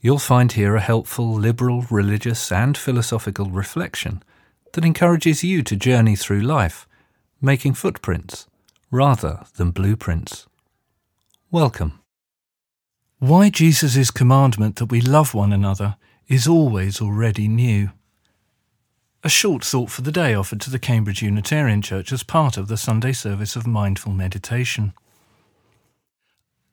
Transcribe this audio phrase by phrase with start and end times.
[0.00, 4.22] you'll find here a helpful liberal, religious, and philosophical reflection
[4.72, 6.86] that encourages you to journey through life,
[7.40, 8.46] making footprints
[8.90, 10.46] rather than blueprints.
[11.50, 12.00] Welcome.
[13.18, 15.96] Why Jesus' commandment that we love one another
[16.28, 17.90] is always already new.
[19.22, 22.68] A short thought for the day offered to the Cambridge Unitarian Church as part of
[22.68, 24.94] the Sunday service of mindful meditation.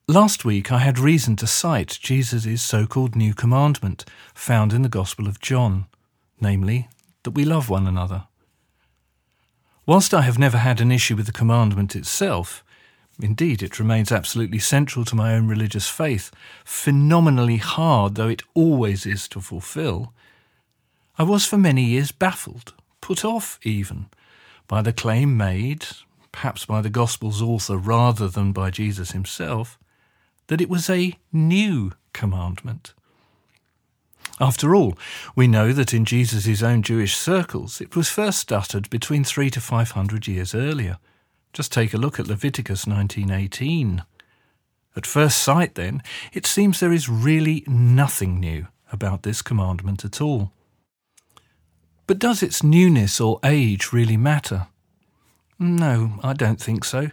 [0.10, 4.88] Last week I had reason to cite Jesus' so called new commandment found in the
[4.88, 5.88] Gospel of John,
[6.40, 6.88] namely,
[7.24, 8.24] that we love one another.
[9.86, 12.64] Whilst I have never had an issue with the commandment itself,
[13.22, 16.32] indeed it remains absolutely central to my own religious faith,
[16.64, 20.14] phenomenally hard though it always is to fulfill,
[21.18, 24.06] I was for many years baffled, put off even,
[24.70, 25.86] by the claim made,
[26.32, 29.78] perhaps by the Gospel's author rather than by Jesus himself,
[30.48, 32.94] that it was a new commandment.
[34.40, 34.98] After all,
[35.36, 39.62] we know that in Jesus' own Jewish circles it was first uttered between three to
[39.62, 40.98] five hundred years earlier.
[41.54, 44.04] Just take a look at Leviticus 19:18.
[44.96, 46.02] At first sight, then,
[46.34, 50.52] it seems there is really nothing new about this commandment at all.
[52.06, 54.68] But does its newness or age really matter?
[55.60, 57.10] No, I don't think so.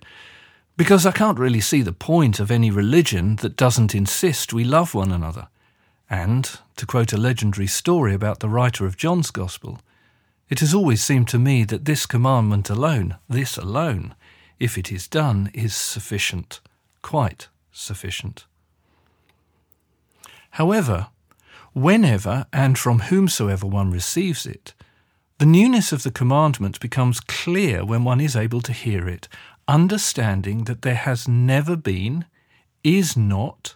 [0.77, 4.93] Because I can't really see the point of any religion that doesn't insist we love
[4.93, 5.47] one another.
[6.11, 9.81] And, to quote a legendary story about the writer of John's Gospel,
[10.49, 14.15] it has always seemed to me that this commandment alone, this alone,
[14.59, 16.61] if it is done, is sufficient,
[17.03, 18.45] quite sufficient.
[20.51, 21.09] However,
[21.73, 24.75] whenever and from whomsoever one receives it,
[25.39, 29.29] the newness of the commandment becomes clear when one is able to hear it
[29.69, 32.25] understanding that there has never been,
[32.83, 33.75] is not,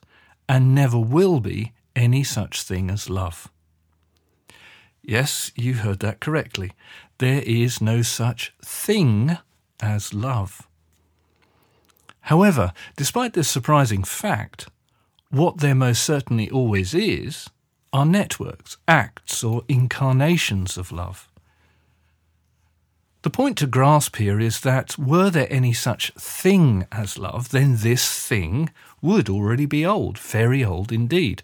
[0.48, 3.50] and never will be any such thing as love.
[5.02, 6.72] Yes, you heard that correctly.
[7.18, 9.38] There is no such thing
[9.80, 10.68] as love.
[12.22, 14.68] However, despite this surprising fact,
[15.30, 17.48] what there most certainly always is
[17.92, 21.28] are networks, acts, or incarnations of love.
[23.22, 27.76] The point to grasp here is that were there any such thing as love, then
[27.78, 28.70] this thing
[29.02, 31.42] would already be old, very old indeed.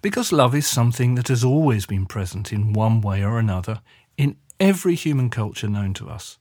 [0.00, 3.82] Because love is something that has always been present in one way or another
[4.16, 6.38] in every human culture known to us,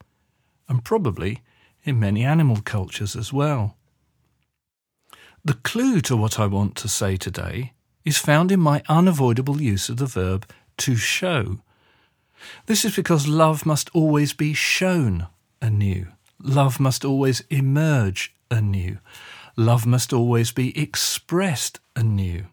[0.69, 1.41] and probably
[1.83, 3.75] in many animal cultures as well.
[5.43, 7.73] The clue to what I want to say today
[8.05, 11.59] is found in my unavoidable use of the verb to show
[12.65, 15.27] this is because love must always be shown
[15.61, 16.07] anew.
[16.41, 18.97] Love must always emerge anew.
[19.55, 22.45] Love must always be expressed anew.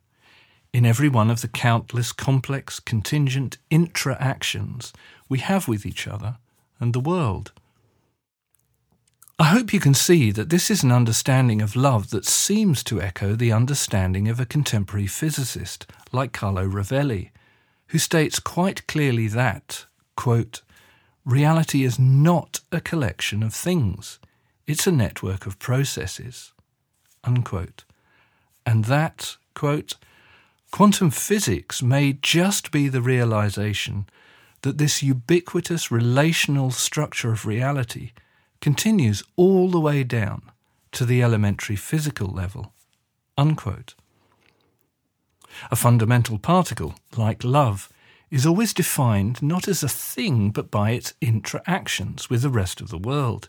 [0.72, 4.92] In every one of the countless complex, contingent interactions
[5.28, 6.36] we have with each other
[6.78, 7.52] and the world.
[9.40, 13.00] I hope you can see that this is an understanding of love that seems to
[13.00, 17.30] echo the understanding of a contemporary physicist like Carlo Rovelli,
[17.88, 20.62] who states quite clearly that, quote,
[21.24, 24.18] reality is not a collection of things,
[24.66, 26.52] it's a network of processes,
[27.24, 27.84] unquote.
[28.66, 29.94] And that, quote,
[30.70, 34.06] quantum physics may just be the realization
[34.62, 38.10] that this ubiquitous relational structure of reality
[38.60, 40.42] continues all the way down
[40.92, 42.72] to the elementary physical level,
[43.36, 43.94] unquote.
[45.70, 47.88] A fundamental particle, like love,
[48.30, 52.88] is always defined not as a thing but by its interactions with the rest of
[52.88, 53.48] the world.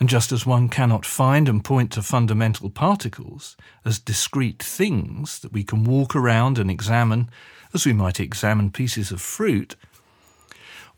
[0.00, 5.52] And just as one cannot find and point to fundamental particles as discrete things that
[5.52, 7.30] we can walk around and examine
[7.74, 9.76] as we might examine pieces of fruit,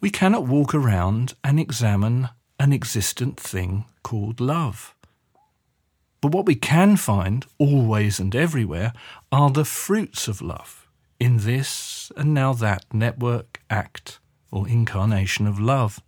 [0.01, 2.29] we cannot walk around and examine
[2.59, 4.95] an existent thing called love.
[6.21, 8.93] But what we can find, always and everywhere,
[9.33, 10.87] are the fruits of love
[11.19, 14.19] in this and now that network, act,
[14.51, 16.01] or incarnation of love.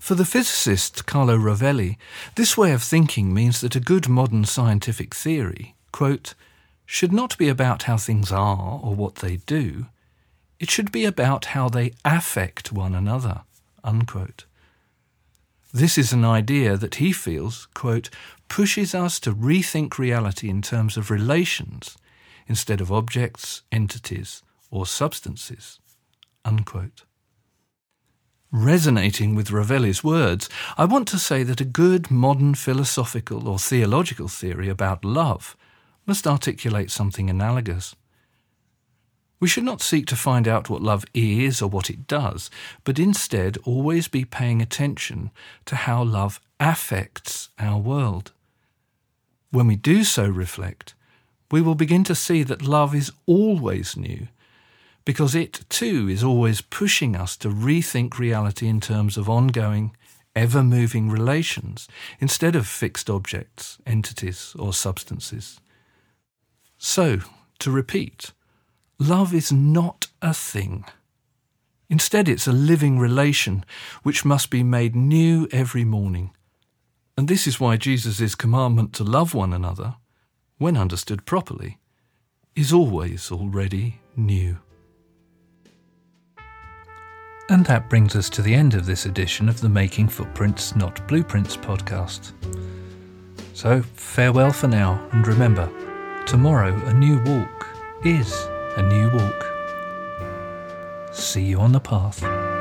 [0.00, 1.96] For the physicist Carlo Rovelli,
[2.34, 6.34] this way of thinking means that a good modern scientific theory, quote,
[6.86, 9.86] should not be about how things are or what they do.
[10.58, 13.42] It should be about how they affect one another.
[13.84, 14.44] Unquote.
[15.72, 18.10] This is an idea that he feels, quote,
[18.48, 21.96] pushes us to rethink reality in terms of relations
[22.48, 25.78] instead of objects, entities, or substances.
[26.44, 27.04] Unquote.
[28.50, 34.26] Resonating with Rovelli's words, I want to say that a good modern philosophical or theological
[34.26, 35.56] theory about love
[36.04, 37.94] must articulate something analogous.
[39.40, 42.50] We should not seek to find out what love is or what it does,
[42.84, 45.30] but instead always be paying attention
[45.64, 48.32] to how love affects our world.
[49.50, 50.94] When we do so reflect,
[51.50, 54.28] we will begin to see that love is always new,
[55.06, 59.96] because it too is always pushing us to rethink reality in terms of ongoing,
[60.36, 61.88] ever moving relations
[62.20, 65.60] instead of fixed objects, entities, or substances.
[66.78, 67.20] So,
[67.58, 68.32] to repeat,
[69.00, 70.84] Love is not a thing.
[71.88, 73.64] Instead, it's a living relation
[74.02, 76.32] which must be made new every morning.
[77.16, 79.96] And this is why Jesus' commandment to love one another,
[80.58, 81.78] when understood properly,
[82.54, 84.58] is always already new.
[87.48, 91.08] And that brings us to the end of this edition of the Making Footprints, Not
[91.08, 92.32] Blueprints podcast.
[93.54, 95.72] So, farewell for now, and remember,
[96.26, 97.66] tomorrow a new walk
[98.04, 99.46] is a new walk.
[101.12, 102.59] See you on the path.